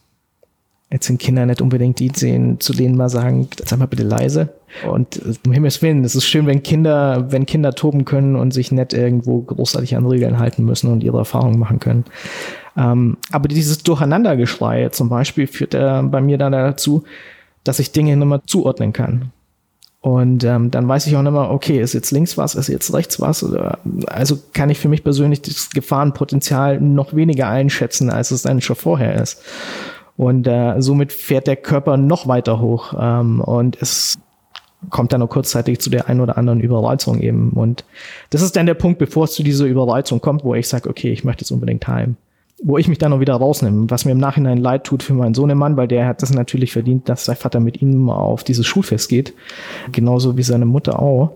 Jetzt 0.93 1.06
sind 1.06 1.19
Kinder 1.19 1.47
nicht 1.47 1.62
unbedingt 1.62 1.99
die, 2.00 2.12
zu 2.12 2.73
denen 2.75 2.97
mal 2.97 3.09
sagen, 3.09 3.49
sag 3.65 3.79
mal 3.79 3.87
bitte 3.87 4.03
leise. 4.03 4.50
Und 4.87 5.17
äh, 5.17 5.33
um 5.47 5.53
Himmels 5.53 5.81
Willen, 5.81 6.05
es 6.05 6.15
ist 6.15 6.27
schön, 6.27 6.47
wenn 6.47 6.62
Kinder, 6.62 7.33
wenn 7.33 7.47
Kinder 7.47 7.73
toben 7.73 8.05
können 8.05 8.37
und 8.37 8.53
sich 8.53 8.73
nicht 8.73 8.93
irgendwo 8.93 9.41
großartig 9.41 9.97
an 9.97 10.06
Regeln 10.06 10.39
halten 10.39 10.65
müssen 10.65 10.93
und 10.93 11.03
ihre 11.03 11.19
Erfahrungen 11.19 11.59
machen 11.59 11.81
können. 11.81 12.05
Ähm, 12.77 13.17
aber 13.31 13.49
dieses 13.49 13.83
Durcheinandergeschrei 13.83 14.91
zum 14.91 15.09
Beispiel 15.09 15.47
führt 15.47 15.75
äh, 15.75 16.02
bei 16.02 16.21
mir 16.21 16.37
dann 16.37 16.52
dazu, 16.52 17.05
dass 17.64 17.78
ich 17.78 17.93
Dinge 17.93 18.14
nicht 18.14 18.26
mehr 18.26 18.43
zuordnen 18.47 18.93
kann. 18.93 19.33
Und 20.02 20.43
ähm, 20.45 20.71
dann 20.71 20.88
weiß 20.88 21.07
ich 21.07 21.16
auch 21.16 21.23
nicht 21.23 21.33
mehr, 21.33 21.50
okay, 21.50 21.81
ist 21.81 21.95
jetzt 21.95 22.11
links 22.11 22.37
was, 22.37 22.55
ist 22.55 22.69
jetzt 22.69 22.93
rechts 22.93 23.21
was? 23.21 23.45
Oder, 23.45 23.78
also 24.09 24.37
kann 24.52 24.69
ich 24.69 24.78
für 24.78 24.88
mich 24.88 25.05
persönlich 25.05 25.40
das 25.43 25.71
Gefahrenpotenzial 25.71 26.81
noch 26.81 27.14
weniger 27.14 27.49
einschätzen, 27.49 28.11
als 28.11 28.31
es 28.33 28.43
dann 28.43 28.61
schon 28.61 28.76
vorher 28.76 29.14
ist. 29.23 29.40
Und 30.16 30.47
äh, 30.47 30.81
somit 30.81 31.12
fährt 31.12 31.47
der 31.47 31.57
Körper 31.57 31.97
noch 31.97 32.28
weiter 32.28 32.61
hoch. 32.61 32.95
Ähm, 32.99 33.40
und 33.40 33.81
es 33.81 34.19
kommt 34.90 35.12
dann 35.12 35.21
nur 35.21 35.28
kurzzeitig 35.28 35.81
zu 35.81 35.90
der 35.90 36.09
einen 36.09 36.21
oder 36.21 36.37
anderen 36.37 36.61
Überreizung 36.61 37.21
eben. 37.21 37.50
Und 37.50 37.85
das 38.31 38.42
ist 38.42 38.57
dann 38.57 38.66
der 38.66 38.75
Punkt, 38.75 38.99
bevor 38.99 39.25
es 39.25 39.33
zu 39.33 39.42
dieser 39.42 39.64
Überreizung 39.64 40.21
kommt, 40.21 40.45
wo 40.45 40.54
ich 40.54 40.69
sage, 40.69 40.88
okay, 40.88 41.12
ich 41.12 41.25
möchte 41.25 41.42
jetzt 41.42 41.50
unbedingt 41.50 41.87
heim. 41.87 42.16
Wo 42.64 42.78
ich 42.78 42.88
mich 42.88 42.99
dann 42.99 43.11
noch 43.11 43.21
wieder 43.21 43.35
rausnehme, 43.35 43.90
was 43.90 44.04
mir 44.04 44.12
im 44.12 44.19
Nachhinein 44.19 44.59
leid 44.59 44.85
tut 44.85 45.02
für 45.02 45.14
meinen 45.14 45.35
Sohnemann, 45.35 45.76
weil 45.76 45.88
der 45.88 46.07
hat 46.07 46.23
das 46.23 46.33
natürlich 46.33 46.73
verdient, 46.73 47.09
dass 47.09 47.25
sein 47.25 47.37
Vater 47.37 47.59
mit 47.59 47.83
ihm 47.83 48.09
auf 48.09 48.45
dieses 48.45 48.66
Schulfest 48.66 49.09
geht. 49.09 49.35
Genauso 49.90 50.37
wie 50.37 50.42
seine 50.42 50.66
Mutter 50.66 51.00
auch. 51.00 51.33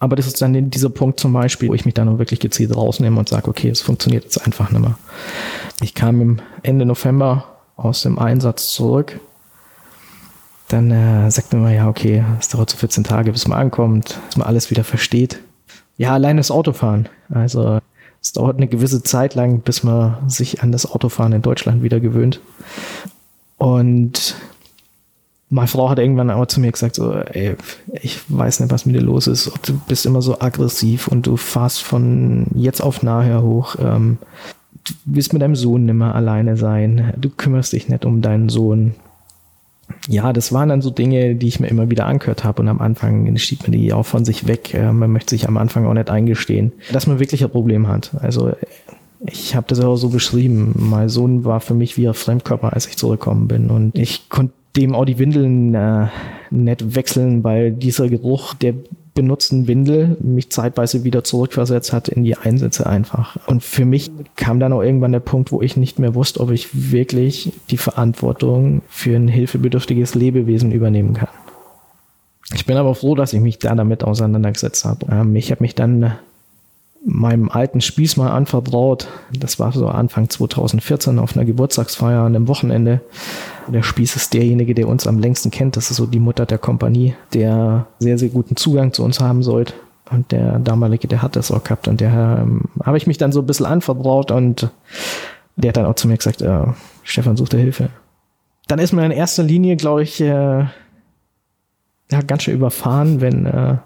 Aber 0.00 0.16
das 0.16 0.26
ist 0.26 0.42
dann 0.42 0.70
dieser 0.70 0.90
Punkt 0.90 1.20
zum 1.20 1.32
Beispiel, 1.32 1.68
wo 1.68 1.74
ich 1.74 1.84
mich 1.84 1.94
dann 1.94 2.06
noch 2.06 2.18
wirklich 2.18 2.40
gezielt 2.40 2.76
rausnehme 2.76 3.18
und 3.18 3.28
sage, 3.28 3.48
okay, 3.48 3.68
es 3.68 3.80
funktioniert 3.80 4.24
jetzt 4.24 4.44
einfach 4.44 4.70
nicht 4.70 4.80
mehr. 4.80 4.98
Ich 5.80 5.94
kam 5.94 6.20
im 6.20 6.38
Ende 6.62 6.84
November 6.84 7.53
aus 7.76 8.02
dem 8.02 8.18
Einsatz 8.18 8.70
zurück. 8.70 9.20
Dann 10.68 10.90
äh, 10.90 11.30
sagt 11.30 11.52
man 11.52 11.72
ja, 11.72 11.88
okay, 11.88 12.24
es 12.40 12.48
dauert 12.48 12.70
so 12.70 12.76
14 12.76 13.04
Tage, 13.04 13.32
bis 13.32 13.46
man 13.46 13.58
ankommt, 13.58 14.18
bis 14.26 14.36
man 14.36 14.46
alles 14.46 14.70
wieder 14.70 14.84
versteht. 14.84 15.40
Ja, 15.96 16.12
allein 16.12 16.36
das 16.36 16.50
Autofahren. 16.50 17.08
Also 17.28 17.78
es 18.20 18.32
dauert 18.32 18.56
eine 18.56 18.68
gewisse 18.68 19.02
Zeit 19.02 19.34
lang, 19.34 19.60
bis 19.60 19.82
man 19.82 20.28
sich 20.28 20.62
an 20.62 20.72
das 20.72 20.90
Autofahren 20.90 21.32
in 21.32 21.42
Deutschland 21.42 21.82
wieder 21.82 22.00
gewöhnt. 22.00 22.40
Und 23.58 24.34
meine 25.50 25.68
Frau 25.68 25.88
hat 25.88 25.98
irgendwann 25.98 26.30
aber 26.30 26.48
zu 26.48 26.58
mir 26.58 26.72
gesagt, 26.72 26.96
so, 26.96 27.12
ey, 27.12 27.56
ich 27.92 28.20
weiß 28.28 28.60
nicht, 28.60 28.72
was 28.72 28.86
mit 28.86 28.96
dir 28.96 29.02
los 29.02 29.26
ist. 29.26 29.52
Du 29.66 29.78
bist 29.86 30.06
immer 30.06 30.22
so 30.22 30.40
aggressiv 30.40 31.06
und 31.06 31.26
du 31.26 31.36
fahrst 31.36 31.82
von 31.82 32.46
jetzt 32.54 32.82
auf 32.82 33.02
nachher 33.02 33.42
hoch. 33.42 33.76
Ähm, 33.78 34.18
du 34.84 34.92
willst 35.04 35.32
mit 35.32 35.42
deinem 35.42 35.56
Sohn 35.56 35.86
nimmer 35.86 36.14
alleine 36.14 36.56
sein. 36.56 37.14
Du 37.16 37.30
kümmerst 37.30 37.72
dich 37.72 37.88
nicht 37.88 38.04
um 38.04 38.22
deinen 38.22 38.48
Sohn. 38.48 38.94
ja, 40.08 40.32
das 40.32 40.52
waren 40.52 40.68
dann 40.68 40.82
so 40.82 40.90
Dinge, 40.90 41.34
die 41.34 41.48
ich 41.48 41.60
mir 41.60 41.68
immer 41.68 41.90
wieder 41.90 42.06
angehört 42.06 42.44
habe 42.44 42.62
und 42.62 42.68
am 42.68 42.80
Anfang 42.80 43.36
schiebt 43.36 43.62
man 43.62 43.72
die 43.72 43.92
auch 43.92 44.06
von 44.06 44.24
sich 44.24 44.46
weg. 44.46 44.74
Man 44.74 45.12
möchte 45.12 45.30
sich 45.30 45.48
am 45.48 45.56
Anfang 45.56 45.86
auch 45.86 45.94
nicht 45.94 46.10
eingestehen, 46.10 46.72
dass 46.92 47.06
man 47.06 47.18
wirklich 47.18 47.42
ein 47.44 47.50
Problem 47.50 47.88
hat. 47.88 48.12
Also 48.20 48.52
ich 49.26 49.54
habe 49.54 49.66
das 49.68 49.80
auch 49.80 49.96
so 49.96 50.10
beschrieben. 50.10 50.74
Mein 50.76 51.08
Sohn 51.08 51.44
war 51.44 51.60
für 51.60 51.74
mich 51.74 51.96
wie 51.96 52.08
ein 52.08 52.14
Fremdkörper, 52.14 52.72
als 52.72 52.86
ich 52.86 52.96
zurückgekommen 52.96 53.48
bin 53.48 53.70
und 53.70 53.96
ich 53.96 54.28
konnte 54.28 54.54
dem 54.76 54.94
auch 54.94 55.04
die 55.04 55.18
Windeln 55.18 55.74
äh, 55.74 56.08
nicht 56.50 56.94
wechseln, 56.94 57.44
weil 57.44 57.72
dieser 57.72 58.08
Geruch 58.08 58.54
der 58.54 58.74
benutzten 59.14 59.68
Windel 59.68 60.16
mich 60.20 60.50
zeitweise 60.50 61.04
wieder 61.04 61.24
zurückversetzt 61.24 61.92
hat 61.92 62.08
in 62.08 62.24
die 62.24 62.36
Einsätze 62.36 62.86
einfach. 62.86 63.36
Und 63.46 63.62
für 63.62 63.84
mich 63.84 64.10
kam 64.36 64.60
dann 64.60 64.72
auch 64.72 64.82
irgendwann 64.82 65.12
der 65.12 65.20
Punkt, 65.20 65.52
wo 65.52 65.62
ich 65.62 65.76
nicht 65.76 65.98
mehr 65.98 66.14
wusste, 66.14 66.40
ob 66.40 66.50
ich 66.50 66.90
wirklich 66.90 67.52
die 67.70 67.76
Verantwortung 67.76 68.82
für 68.88 69.14
ein 69.14 69.28
hilfebedürftiges 69.28 70.14
Lebewesen 70.14 70.72
übernehmen 70.72 71.14
kann. 71.14 71.28
Ich 72.54 72.66
bin 72.66 72.76
aber 72.76 72.94
froh, 72.94 73.14
dass 73.14 73.32
ich 73.32 73.40
mich 73.40 73.58
da 73.58 73.74
damit 73.74 74.04
auseinandergesetzt 74.04 74.84
habe. 74.84 75.06
Ähm, 75.10 75.34
ich 75.36 75.50
habe 75.50 75.62
mich 75.62 75.74
dann 75.74 76.16
meinem 77.04 77.50
alten 77.50 77.80
Spieß 77.80 78.16
mal 78.16 78.30
anvertraut. 78.30 79.08
Das 79.38 79.58
war 79.58 79.72
so 79.72 79.88
Anfang 79.88 80.30
2014 80.30 81.18
auf 81.18 81.36
einer 81.36 81.44
Geburtstagsfeier 81.44 82.20
an 82.20 82.34
einem 82.34 82.48
Wochenende. 82.48 83.00
Der 83.68 83.82
Spieß 83.82 84.16
ist 84.16 84.32
derjenige, 84.32 84.74
der 84.74 84.88
uns 84.88 85.06
am 85.06 85.18
längsten 85.18 85.50
kennt. 85.50 85.76
Das 85.76 85.90
ist 85.90 85.98
so 85.98 86.06
die 86.06 86.18
Mutter 86.18 86.46
der 86.46 86.58
Kompanie, 86.58 87.14
der 87.34 87.86
sehr, 87.98 88.18
sehr 88.18 88.30
guten 88.30 88.56
Zugang 88.56 88.92
zu 88.92 89.04
uns 89.04 89.20
haben 89.20 89.42
sollte. 89.42 89.74
Und 90.10 90.32
der 90.32 90.58
damalige, 90.58 91.08
der 91.08 91.22
hat 91.22 91.36
das 91.36 91.50
auch 91.50 91.62
gehabt. 91.62 91.88
Und 91.88 92.00
der 92.00 92.38
ähm, 92.42 92.62
habe 92.82 92.96
ich 92.96 93.06
mich 93.06 93.18
dann 93.18 93.32
so 93.32 93.40
ein 93.40 93.46
bisschen 93.46 93.66
anvertraut 93.66 94.30
und 94.30 94.70
der 95.56 95.68
hat 95.68 95.76
dann 95.76 95.86
auch 95.86 95.94
zu 95.94 96.08
mir 96.08 96.16
gesagt, 96.16 96.42
äh, 96.42 96.66
Stefan 97.02 97.36
sucht 97.36 97.52
Hilfe. 97.54 97.90
Dann 98.66 98.78
ist 98.78 98.92
man 98.92 99.04
in 99.04 99.10
erster 99.10 99.42
Linie, 99.42 99.76
glaube 99.76 100.02
ich, 100.02 100.20
äh, 100.20 100.64
ja, 102.10 102.20
ganz 102.26 102.44
schön 102.44 102.54
überfahren, 102.54 103.20
wenn 103.20 103.46
äh, 103.46 103.76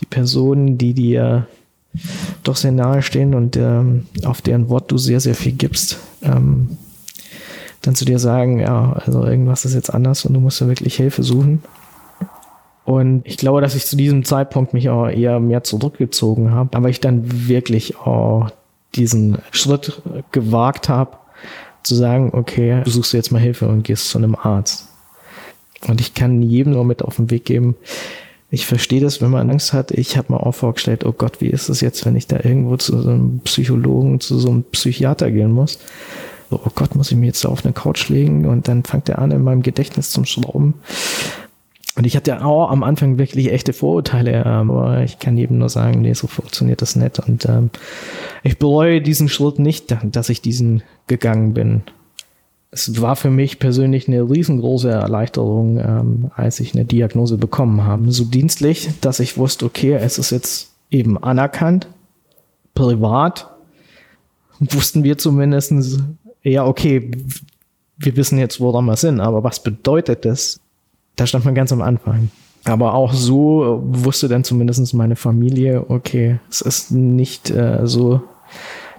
die 0.00 0.06
Personen, 0.06 0.78
die 0.78 0.94
dir 0.94 1.46
doch 2.42 2.56
sehr 2.56 2.72
nahe 2.72 3.02
stehen 3.02 3.34
und 3.34 3.56
ähm, 3.56 4.06
auf 4.24 4.42
deren 4.42 4.68
Wort 4.68 4.90
du 4.90 4.98
sehr, 4.98 5.20
sehr 5.20 5.34
viel 5.34 5.52
gibst, 5.52 5.98
ähm, 6.22 6.76
dann 7.82 7.94
zu 7.94 8.04
dir 8.04 8.18
sagen, 8.18 8.60
ja, 8.60 8.92
also 8.92 9.24
irgendwas 9.24 9.64
ist 9.64 9.74
jetzt 9.74 9.92
anders 9.92 10.24
und 10.24 10.34
du 10.34 10.40
musst 10.40 10.60
da 10.60 10.68
wirklich 10.68 10.96
Hilfe 10.96 11.22
suchen. 11.22 11.62
Und 12.84 13.22
ich 13.24 13.38
glaube, 13.38 13.60
dass 13.60 13.74
ich 13.74 13.86
zu 13.86 13.96
diesem 13.96 14.24
Zeitpunkt 14.24 14.74
mich 14.74 14.90
auch 14.90 15.08
eher 15.08 15.40
mehr 15.40 15.64
zurückgezogen 15.64 16.50
habe, 16.52 16.76
aber 16.76 16.90
ich 16.90 17.00
dann 17.00 17.48
wirklich 17.48 17.96
auch 17.96 18.50
diesen 18.94 19.38
Schritt 19.50 20.02
gewagt 20.32 20.88
habe, 20.88 21.16
zu 21.82 21.94
sagen, 21.94 22.30
okay, 22.32 22.82
du 22.84 22.90
suchst 22.90 23.12
jetzt 23.12 23.30
mal 23.30 23.40
Hilfe 23.40 23.68
und 23.68 23.84
gehst 23.84 24.08
zu 24.08 24.18
einem 24.18 24.34
Arzt. 24.34 24.88
Und 25.88 26.00
ich 26.00 26.14
kann 26.14 26.42
jedem 26.42 26.72
nur 26.72 26.84
mit 26.84 27.02
auf 27.02 27.16
den 27.16 27.30
Weg 27.30 27.44
geben, 27.44 27.76
ich 28.54 28.66
verstehe 28.66 29.00
das, 29.00 29.20
wenn 29.20 29.30
man 29.30 29.50
Angst 29.50 29.72
hat. 29.72 29.90
Ich 29.90 30.16
habe 30.16 30.32
mir 30.32 30.46
auch 30.46 30.52
vorgestellt, 30.52 31.04
oh 31.04 31.12
Gott, 31.12 31.40
wie 31.40 31.48
ist 31.48 31.68
es 31.68 31.80
jetzt, 31.80 32.06
wenn 32.06 32.16
ich 32.16 32.26
da 32.26 32.36
irgendwo 32.36 32.76
zu 32.76 33.02
so 33.02 33.10
einem 33.10 33.40
Psychologen, 33.40 34.20
zu 34.20 34.38
so 34.38 34.48
einem 34.50 34.62
Psychiater 34.62 35.30
gehen 35.30 35.50
muss? 35.50 35.78
Oh 36.50 36.70
Gott, 36.74 36.94
muss 36.94 37.10
ich 37.10 37.16
mir 37.16 37.26
jetzt 37.26 37.44
da 37.44 37.48
auf 37.48 37.64
eine 37.64 37.74
Couch 37.74 38.08
legen 38.08 38.46
und 38.46 38.68
dann 38.68 38.84
fängt 38.84 39.08
er 39.08 39.18
an, 39.18 39.32
in 39.32 39.42
meinem 39.42 39.62
Gedächtnis 39.62 40.10
zum 40.10 40.24
Schrauben. 40.24 40.74
Und 41.96 42.06
ich 42.06 42.16
hatte 42.16 42.44
auch 42.44 42.70
am 42.70 42.82
Anfang 42.82 43.18
wirklich 43.18 43.52
echte 43.52 43.72
Vorurteile, 43.72 44.44
ähm, 44.46 44.70
aber 44.70 45.02
ich 45.02 45.18
kann 45.18 45.36
jedem 45.36 45.58
nur 45.58 45.68
sagen, 45.68 46.00
nee, 46.00 46.12
so 46.12 46.26
funktioniert 46.26 46.82
das 46.82 46.96
nicht. 46.96 47.18
Und 47.20 47.46
ähm, 47.46 47.70
ich 48.42 48.58
bereue 48.58 49.00
diesen 49.00 49.28
Schritt 49.28 49.58
nicht, 49.58 49.96
dass 50.04 50.28
ich 50.28 50.40
diesen 50.40 50.82
gegangen 51.06 51.54
bin 51.54 51.82
es 52.74 53.00
war 53.00 53.14
für 53.14 53.30
mich 53.30 53.60
persönlich 53.60 54.08
eine 54.08 54.28
riesengroße 54.28 54.90
Erleichterung, 54.90 55.78
ähm, 55.78 56.30
als 56.34 56.58
ich 56.58 56.74
eine 56.74 56.84
Diagnose 56.84 57.38
bekommen 57.38 57.84
habe. 57.84 58.10
So 58.10 58.24
dienstlich, 58.24 58.90
dass 59.00 59.20
ich 59.20 59.38
wusste, 59.38 59.64
okay, 59.64 59.94
es 59.94 60.18
ist 60.18 60.30
jetzt 60.30 60.72
eben 60.90 61.16
anerkannt, 61.22 61.86
privat, 62.74 63.48
wussten 64.58 65.04
wir 65.04 65.18
zumindestens 65.18 66.00
ja, 66.44 66.66
okay, 66.66 67.10
wir 67.96 68.16
wissen 68.16 68.38
jetzt, 68.38 68.60
woran 68.60 68.84
wir 68.84 68.96
sind, 68.96 69.20
aber 69.20 69.42
was 69.42 69.62
bedeutet 69.62 70.24
das? 70.24 70.60
Da 71.16 71.26
stand 71.26 71.44
man 71.44 71.54
ganz 71.54 71.72
am 71.72 71.80
Anfang. 71.80 72.30
Aber 72.64 72.94
auch 72.94 73.12
so 73.12 73.82
wusste 73.84 74.28
dann 74.28 74.44
zumindest 74.44 74.94
meine 74.94 75.16
Familie, 75.16 75.86
okay, 75.88 76.38
es 76.50 76.60
ist 76.60 76.90
nicht 76.90 77.50
äh, 77.50 77.80
so, 77.84 78.22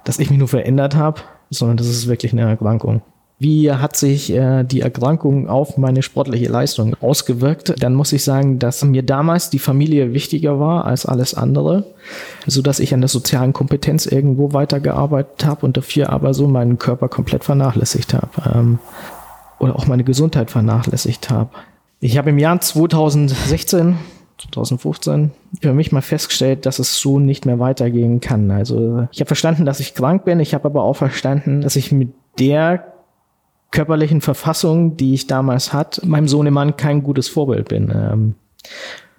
dass 0.04 0.20
ich 0.20 0.30
mich 0.30 0.40
nur 0.40 0.48
verändert 0.48 0.96
habe, 0.96 1.22
sondern 1.50 1.78
das 1.78 1.88
ist 1.88 2.08
wirklich 2.08 2.32
eine 2.32 2.44
Erkrankung. 2.44 3.02
Wie 3.38 3.70
hat 3.70 3.98
sich 3.98 4.32
äh, 4.32 4.64
die 4.64 4.80
Erkrankung 4.80 5.50
auf 5.50 5.78
meine 5.78 6.04
sportliche 6.04 6.48
Leistung 6.48 6.96
ausgewirkt? 7.02 7.84
Dann 7.84 7.94
muss 7.94 8.14
ich 8.14 8.24
sagen, 8.24 8.60
dass 8.60 8.84
mir 8.86 9.04
damals 9.04 9.50
die 9.50 9.60
Familie 9.60 10.14
wichtiger 10.14 10.58
war 10.60 10.86
als 10.86 11.06
alles 11.06 11.34
andere, 11.34 11.84
so 12.48 12.62
dass 12.62 12.80
ich 12.80 12.94
an 12.94 13.02
der 13.02 13.10
sozialen 13.10 13.52
Kompetenz 13.52 14.06
irgendwo 14.06 14.54
weitergearbeitet 14.54 15.46
habe 15.46 15.66
und 15.66 15.76
dafür 15.76 16.12
aber 16.12 16.34
so 16.34 16.48
meinen 16.48 16.80
Körper 16.80 17.10
komplett 17.10 17.44
vernachlässigt 17.44 18.14
habe 18.14 18.30
ähm, 18.54 18.80
oder 19.60 19.76
auch 19.76 19.86
meine 19.86 20.06
Gesundheit 20.06 20.50
vernachlässigt 20.50 21.30
habe. 21.30 21.50
Ich 22.00 22.18
habe 22.18 22.30
im 22.30 22.40
Jahr 22.40 22.62
2016 22.62 23.98
2015 24.52 25.32
für 25.62 25.74
mich 25.74 25.94
mal 25.94 26.02
festgestellt, 26.02 26.66
dass 26.66 26.80
es 26.80 27.00
so 27.00 27.20
nicht 27.20 27.46
mehr 27.46 27.60
weitergehen 27.60 28.20
kann. 28.20 28.52
Also 28.52 29.08
ich 29.12 29.22
habe 29.22 29.28
verstanden, 29.28 29.66
dass 29.66 29.80
ich 29.80 29.94
krank 29.94 30.26
bin. 30.26 30.42
Ich 30.42 30.54
habe 30.54 30.66
aber 30.66 30.84
auch 30.84 30.96
verstanden, 30.96 31.62
dass 31.62 31.78
ich 31.78 31.94
mit 31.94 32.14
der 32.38 32.95
körperlichen 33.76 34.22
Verfassung, 34.22 34.96
die 34.96 35.14
ich 35.14 35.28
damals 35.28 35.74
hatte, 35.74 36.08
meinem 36.08 36.30
Sohnemann 36.30 36.78
kein 36.78 37.04
gutes 37.04 37.28
Vorbild 37.28 37.68
bin. 37.68 37.92
Ähm, 37.94 38.36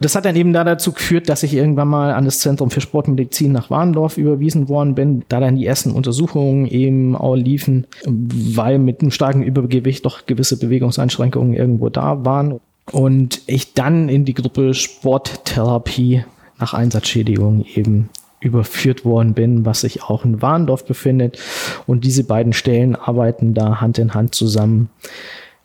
das 0.01 0.15
hat 0.15 0.25
dann 0.25 0.37
eben 0.37 0.53
da 0.53 0.65
dazu 0.65 0.93
geführt, 0.93 1.29
dass 1.29 1.43
ich 1.43 1.55
irgendwann 1.55 1.89
mal 1.89 2.13
an 2.13 2.25
das 2.25 2.41
Zentrum 2.41 2.71
für 2.71 2.81
Sportmedizin 2.81 3.53
nach 3.53 3.71
Warndorf 3.71 4.17
überwiesen 4.17 4.69
worden 4.69 4.95
bin, 4.95 5.25
da 5.29 5.41
dann 5.41 5.57
die 5.57 5.67
ersten 5.67 5.91
Untersuchungen 5.91 6.67
eben 6.67 7.15
auch 7.17 7.35
liefen, 7.35 7.87
weil 8.07 8.79
mit 8.79 9.01
einem 9.01 9.11
starken 9.11 9.43
Übergewicht 9.43 10.05
doch 10.05 10.25
gewisse 10.27 10.59
Bewegungseinschränkungen 10.59 11.55
irgendwo 11.55 11.91
da 11.91 12.25
waren. 12.25 12.61
Und 12.91 13.43
ich 13.47 13.75
dann 13.75 14.09
in 14.09 14.25
die 14.25 14.35
Gruppe 14.35 14.73
Sporttherapie 14.73 16.25
nach 16.59 16.73
Einsatzschädigung 16.73 17.65
eben 17.75 18.09
überführt 18.40 19.05
worden 19.05 19.35
bin, 19.35 19.64
was 19.64 19.81
sich 19.81 20.02
auch 20.02 20.25
in 20.25 20.43
Warndorf 20.43 20.85
befindet. 20.85 21.38
Und 21.87 22.05
diese 22.05 22.25
beiden 22.25 22.52
Stellen 22.52 22.97
arbeiten 22.97 23.55
da 23.55 23.81
Hand 23.81 23.99
in 23.99 24.14
Hand 24.14 24.35
zusammen. 24.35 24.90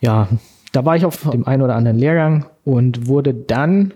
Ja, 0.00 0.28
da 0.72 0.84
war 0.84 0.96
ich 0.96 1.04
auf 1.04 1.30
dem 1.30 1.46
einen 1.46 1.62
oder 1.62 1.76
anderen 1.76 1.98
Lehrgang 1.98 2.46
und 2.64 3.06
wurde 3.06 3.34
dann 3.34 3.94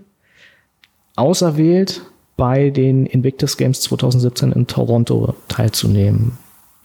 auserwählt, 1.16 2.02
bei 2.36 2.70
den 2.70 3.06
Invictus 3.06 3.56
Games 3.56 3.80
2017 3.80 4.52
in 4.52 4.66
Toronto 4.66 5.34
teilzunehmen. 5.48 6.38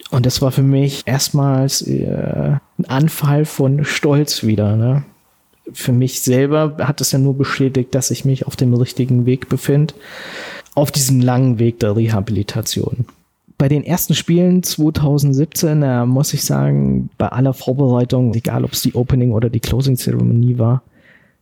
Und 0.10 0.26
das 0.26 0.42
war 0.42 0.52
für 0.52 0.64
mich 0.64 1.04
erstmals 1.06 1.82
äh, 1.82 2.58
ein 2.78 2.86
Anfall 2.88 3.46
von 3.46 3.86
Stolz 3.86 4.44
wieder. 4.44 4.76
Ne? 4.76 5.04
Für 5.74 5.92
mich 5.92 6.22
selber 6.22 6.78
hat 6.80 7.02
es 7.02 7.12
ja 7.12 7.20
nur 7.20 7.38
bestätigt, 7.38 7.94
dass 7.96 8.12
ich 8.12 8.26
mich 8.26 8.48
auf 8.48 8.56
dem 8.56 8.74
richtigen 8.74 9.26
Weg 9.26 9.50
befinde 9.50 9.94
auf 10.76 10.92
diesem 10.92 11.20
langen 11.20 11.60
Weg 11.60 11.80
der 11.80 11.96
Rehabilitation. 11.96 13.06
Bei 13.58 13.68
den 13.68 13.84
ersten 13.84 14.16
Spielen 14.16 14.64
2017 14.64 15.84
äh, 15.84 16.06
muss 16.06 16.34
ich 16.34 16.44
sagen, 16.44 17.10
bei 17.18 17.28
aller 17.28 17.54
Vorbereitung, 17.54 18.34
egal 18.34 18.64
ob 18.64 18.74
es 18.74 18.82
die 18.82 18.96
Opening 18.96 19.34
oder 19.34 19.50
die 19.50 19.60
Closing 19.60 19.98
Zeremonie 19.98 20.58
war, 20.58 20.82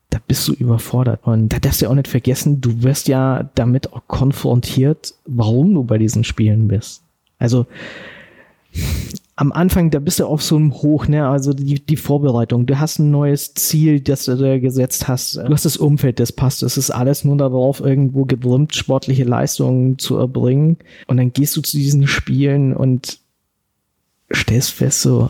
da 0.09 0.19
bist 0.27 0.47
du 0.47 0.53
überfordert. 0.53 1.21
Und 1.23 1.49
da 1.49 1.59
darfst 1.59 1.81
du 1.81 1.87
auch 1.87 1.95
nicht 1.95 2.07
vergessen, 2.07 2.59
du 2.59 2.83
wirst 2.83 3.07
ja 3.07 3.49
damit 3.55 3.93
auch 3.93 4.01
konfrontiert, 4.07 5.13
warum 5.25 5.73
du 5.73 5.83
bei 5.83 5.97
diesen 5.97 6.23
Spielen 6.23 6.67
bist. 6.67 7.03
Also 7.37 7.67
am 9.39 9.53
Anfang, 9.53 9.89
da 9.89 9.99
bist 9.99 10.19
du 10.19 10.25
auf 10.25 10.43
so 10.43 10.57
einem 10.57 10.73
Hoch, 10.73 11.07
ne? 11.07 11.25
Also 11.25 11.53
die, 11.53 11.79
die 11.79 11.95
Vorbereitung. 11.95 12.65
Du 12.65 12.77
hast 12.77 12.99
ein 12.99 13.09
neues 13.09 13.53
Ziel, 13.53 14.01
das 14.01 14.25
du 14.25 14.35
da 14.35 14.59
gesetzt 14.59 15.07
hast. 15.07 15.37
Du 15.37 15.49
hast 15.49 15.63
das 15.63 15.77
Umfeld, 15.77 16.19
das 16.19 16.33
passt. 16.33 16.61
Es 16.61 16.75
ist 16.75 16.91
alles 16.91 17.23
nur 17.23 17.37
darauf, 17.37 17.79
irgendwo 17.79 18.25
gedrimmt, 18.25 18.75
sportliche 18.75 19.23
Leistungen 19.23 19.97
zu 19.97 20.17
erbringen. 20.17 20.75
Und 21.07 21.17
dann 21.17 21.31
gehst 21.31 21.55
du 21.55 21.61
zu 21.61 21.77
diesen 21.77 22.05
Spielen 22.05 22.75
und 22.75 23.19
stellst 24.33 24.71
fest, 24.71 25.03
so, 25.03 25.29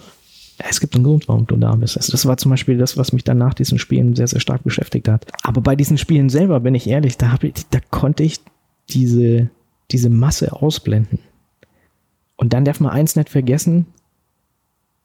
es 0.57 0.79
gibt 0.79 0.95
einen 0.95 1.03
Grund, 1.03 1.27
warum 1.27 1.45
du 1.45 1.55
da 1.55 1.75
bist. 1.75 1.95
Also 1.95 2.11
das 2.11 2.25
war 2.25 2.37
zum 2.37 2.49
Beispiel 2.49 2.79
das, 2.79 2.97
was 2.97 3.13
mich 3.13 3.23
dann 3.23 3.37
nach 3.37 3.53
diesen 3.53 3.77
Spielen 3.77 4.15
sehr, 4.15 4.27
sehr 4.27 4.41
stark 4.41 4.63
beschäftigt 4.63 5.07
hat. 5.07 5.27
Aber 5.43 5.61
bei 5.61 5.75
diesen 5.75 5.99
Spielen 5.99 6.29
selber, 6.29 6.59
bin 6.61 6.73
ich 6.73 6.87
ehrlich, 6.87 7.17
da, 7.17 7.31
hab 7.31 7.43
ich, 7.43 7.53
da 7.69 7.79
konnte 7.91 8.23
ich 8.23 8.39
diese, 8.89 9.51
diese 9.91 10.09
Masse 10.09 10.51
ausblenden. 10.51 11.19
Und 12.39 12.53
dann 12.53 12.63
darf 12.63 12.79
man 12.79 12.91
eins 12.91 13.17
nicht 13.17 13.29
vergessen, 13.29 13.85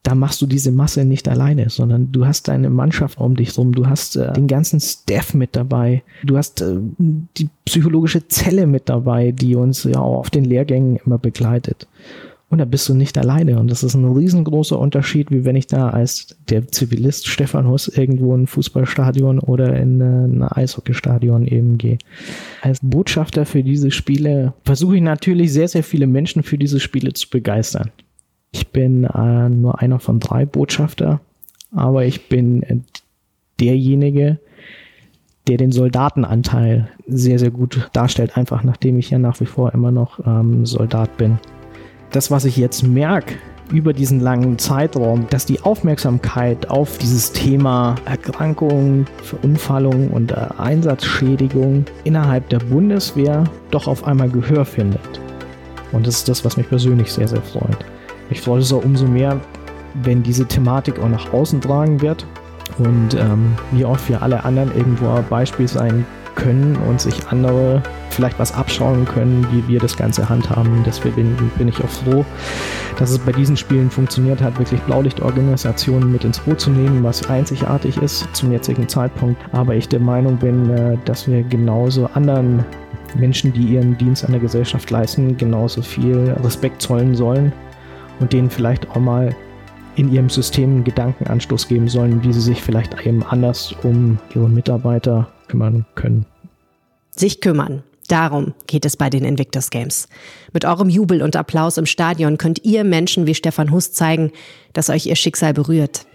da 0.04 0.14
machst 0.14 0.40
du 0.40 0.46
diese 0.46 0.70
Masse 0.70 1.04
nicht 1.04 1.28
alleine, 1.28 1.68
sondern 1.68 2.12
du 2.12 2.26
hast 2.26 2.46
deine 2.46 2.70
Mannschaft 2.70 3.18
um 3.18 3.34
dich 3.34 3.58
rum, 3.58 3.72
du 3.72 3.88
hast 3.88 4.14
äh, 4.14 4.32
den 4.34 4.46
ganzen 4.46 4.78
Staff 4.78 5.34
mit 5.34 5.56
dabei, 5.56 6.04
du 6.22 6.36
hast 6.36 6.60
äh, 6.60 6.76
die 6.98 7.48
psychologische 7.64 8.28
Zelle 8.28 8.68
mit 8.68 8.88
dabei, 8.88 9.32
die 9.32 9.56
uns 9.56 9.82
ja 9.82 9.98
auch 9.98 10.18
auf 10.18 10.30
den 10.30 10.44
Lehrgängen 10.44 11.00
immer 11.04 11.18
begleitet. 11.18 11.88
Und 12.54 12.58
da 12.58 12.66
bist 12.66 12.88
du 12.88 12.94
nicht 12.94 13.18
alleine. 13.18 13.58
Und 13.58 13.68
das 13.68 13.82
ist 13.82 13.94
ein 13.94 14.04
riesengroßer 14.04 14.78
Unterschied, 14.78 15.32
wie 15.32 15.44
wenn 15.44 15.56
ich 15.56 15.66
da 15.66 15.90
als 15.90 16.36
der 16.48 16.68
Zivilist 16.68 17.26
Stefan 17.26 17.66
Huss 17.66 17.88
irgendwo 17.88 18.32
in 18.32 18.42
ein 18.42 18.46
Fußballstadion 18.46 19.40
oder 19.40 19.76
in 19.76 20.00
ein 20.00 20.42
Eishockeystadion 20.44 21.48
eben 21.48 21.78
gehe. 21.78 21.98
Als 22.62 22.78
Botschafter 22.80 23.44
für 23.44 23.64
diese 23.64 23.90
Spiele 23.90 24.52
versuche 24.62 24.94
ich 24.94 25.02
natürlich 25.02 25.52
sehr, 25.52 25.66
sehr 25.66 25.82
viele 25.82 26.06
Menschen 26.06 26.44
für 26.44 26.56
diese 26.56 26.78
Spiele 26.78 27.12
zu 27.12 27.28
begeistern. 27.28 27.90
Ich 28.52 28.68
bin 28.68 29.02
äh, 29.02 29.48
nur 29.48 29.80
einer 29.80 29.98
von 29.98 30.20
drei 30.20 30.46
Botschafter, 30.46 31.20
aber 31.72 32.04
ich 32.04 32.28
bin 32.28 32.84
derjenige, 33.58 34.38
der 35.48 35.56
den 35.56 35.72
Soldatenanteil 35.72 36.88
sehr, 37.08 37.40
sehr 37.40 37.50
gut 37.50 37.90
darstellt, 37.94 38.36
einfach 38.36 38.62
nachdem 38.62 38.96
ich 39.00 39.10
ja 39.10 39.18
nach 39.18 39.40
wie 39.40 39.46
vor 39.46 39.74
immer 39.74 39.90
noch 39.90 40.24
ähm, 40.24 40.64
Soldat 40.66 41.16
bin 41.16 41.40
das, 42.14 42.30
was 42.30 42.44
ich 42.44 42.56
jetzt 42.56 42.82
merke, 42.82 43.34
über 43.72 43.92
diesen 43.92 44.20
langen 44.20 44.58
Zeitraum, 44.58 45.26
dass 45.30 45.46
die 45.46 45.60
Aufmerksamkeit 45.62 46.70
auf 46.70 46.98
dieses 46.98 47.32
Thema 47.32 47.96
Erkrankung, 48.04 49.06
Verunfallung 49.22 50.10
und 50.10 50.32
äh, 50.32 50.46
Einsatzschädigung 50.58 51.84
innerhalb 52.04 52.48
der 52.50 52.58
Bundeswehr 52.58 53.44
doch 53.70 53.88
auf 53.88 54.04
einmal 54.04 54.28
Gehör 54.28 54.64
findet. 54.64 55.20
Und 55.92 56.06
das 56.06 56.18
ist 56.18 56.28
das, 56.28 56.44
was 56.44 56.56
mich 56.56 56.68
persönlich 56.68 57.12
sehr, 57.12 57.26
sehr 57.26 57.42
freut. 57.42 57.78
Ich 58.30 58.40
freue 58.40 58.60
es 58.60 58.72
auch 58.72 58.84
umso 58.84 59.06
mehr, 59.06 59.40
wenn 60.02 60.22
diese 60.22 60.46
Thematik 60.46 60.98
auch 60.98 61.08
nach 61.08 61.32
außen 61.32 61.60
tragen 61.60 62.00
wird 62.00 62.26
und 62.78 63.14
ähm, 63.14 63.54
wie 63.72 63.84
auch 63.84 63.98
für 63.98 64.20
alle 64.20 64.44
anderen 64.44 64.74
irgendwo 64.76 65.08
ein 65.08 65.24
Beispiel 65.28 65.68
sein 65.68 66.04
können 66.34 66.76
und 66.88 67.00
sich 67.00 67.26
andere 67.28 67.82
vielleicht 68.10 68.38
was 68.38 68.52
abschauen 68.52 69.04
können, 69.04 69.46
wie 69.52 69.66
wir 69.68 69.80
das 69.80 69.96
Ganze 69.96 70.28
handhaben. 70.28 70.82
Deswegen 70.86 71.36
bin, 71.58 71.68
ich 71.68 71.82
auch 71.82 71.88
froh, 71.88 72.24
dass 72.98 73.10
es 73.10 73.18
bei 73.18 73.32
diesen 73.32 73.56
Spielen 73.56 73.90
funktioniert 73.90 74.40
hat, 74.40 74.58
wirklich 74.58 74.80
Blaulichtorganisationen 74.82 76.10
mit 76.12 76.24
ins 76.24 76.38
Boot 76.38 76.60
zu 76.60 76.70
nehmen, 76.70 77.02
was 77.02 77.28
einzigartig 77.28 77.96
ist 77.98 78.26
zum 78.32 78.52
jetzigen 78.52 78.88
Zeitpunkt. 78.88 79.40
Aber 79.52 79.74
ich 79.74 79.88
der 79.88 80.00
Meinung 80.00 80.36
bin, 80.36 80.70
äh, 80.70 80.96
dass 81.04 81.28
wir 81.28 81.42
genauso 81.42 82.06
anderen 82.14 82.64
Menschen, 83.16 83.52
die 83.52 83.74
ihren 83.74 83.96
Dienst 83.98 84.24
an 84.24 84.32
der 84.32 84.40
Gesellschaft 84.40 84.90
leisten, 84.90 85.36
genauso 85.36 85.82
viel 85.82 86.34
Respekt 86.42 86.82
zollen 86.82 87.14
sollen 87.14 87.52
und 88.20 88.32
denen 88.32 88.50
vielleicht 88.50 88.90
auch 88.90 89.00
mal 89.00 89.34
in 89.96 90.12
ihrem 90.12 90.28
System 90.28 90.70
einen 90.70 90.84
Gedankenanstoß 90.84 91.68
geben 91.68 91.88
sollen, 91.88 92.22
wie 92.24 92.32
sie 92.32 92.40
sich 92.40 92.62
vielleicht 92.62 93.06
eben 93.06 93.22
anders 93.22 93.74
um 93.82 94.18
ihre 94.34 94.48
Mitarbeiter 94.48 95.28
kümmern 95.48 95.86
können. 95.94 96.26
Sich 97.10 97.40
kümmern. 97.40 97.82
Darum 98.08 98.52
geht 98.66 98.84
es 98.84 98.96
bei 98.96 99.08
den 99.08 99.24
Invictus 99.24 99.70
Games. 99.70 100.08
Mit 100.52 100.64
eurem 100.64 100.88
Jubel 100.90 101.22
und 101.22 101.36
Applaus 101.36 101.78
im 101.78 101.86
Stadion 101.86 102.36
könnt 102.36 102.64
ihr 102.64 102.84
Menschen 102.84 103.26
wie 103.26 103.34
Stefan 103.34 103.70
Hus 103.70 103.92
zeigen, 103.92 104.30
dass 104.74 104.90
euch 104.90 105.06
ihr 105.06 105.16
Schicksal 105.16 105.54
berührt. 105.54 106.06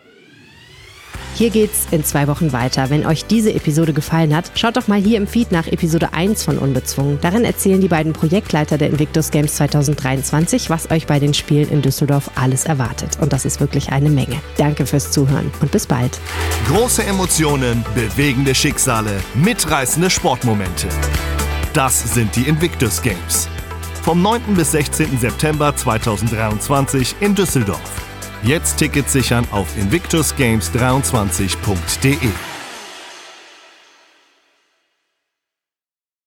Hier 1.39 1.51
geht's 1.51 1.88
in 1.91 2.03
zwei 2.03 2.27
Wochen 2.27 2.51
weiter. 2.51 2.89
Wenn 2.89 3.05
euch 3.05 3.24
diese 3.24 3.53
Episode 3.53 3.93
gefallen 3.93 4.36
hat, 4.36 4.51
schaut 4.55 4.75
doch 4.75 4.89
mal 4.89 5.00
hier 5.00 5.15
im 5.15 5.25
Feed 5.25 5.53
nach 5.53 5.67
Episode 5.67 6.12
1 6.12 6.43
von 6.43 6.58
Unbezwungen. 6.58 7.17
Darin 7.22 7.46
erzählen 7.46 7.79
die 7.79 7.88
beiden 7.88 8.12
Projektleiter 8.12 8.77
der 8.77 8.89
Invictus 8.89 9.31
Games 9.31 9.55
2023, 9.55 10.69
was 10.69 10.91
euch 10.91 11.08
bei 11.08 11.17
den 11.17 11.34
Spielen 11.34 11.69
in 11.69 11.81
Düsseldorf 11.81 12.29
alles 12.36 12.65
erwartet. 12.65 13.19
Und 13.22 13.31
das 13.31 13.46
ist 13.46 13.62
wirklich 13.62 13.93
eine 13.93 14.10
Menge. 14.10 14.36
Danke 14.58 14.86
fürs 14.86 15.12
Zuhören 15.12 15.50
und 15.62 15.72
bis 15.72 15.88
bald. 15.88 16.19
Große 16.67 17.05
Emotionen, 17.05 17.86
bewegende 17.96 18.53
Schicksale, 18.53 19.22
mitreißende 19.34 20.10
Sportmomente. 20.10 20.89
Das 21.72 22.15
sind 22.15 22.36
die 22.36 22.50
Invictus 22.50 23.01
Games. 23.01 23.48
Vom 24.03 24.22
9. 24.22 24.41
bis 24.58 24.74
16. 24.74 25.17
September 25.17 25.74
2023 25.74 27.15
in 27.22 27.34
Düsseldorf. 27.34 28.09
Jetzt 28.43 28.77
Tickets 28.77 29.13
sichern 29.13 29.48
auf 29.51 29.67
invictusgames23.de. 29.77 32.59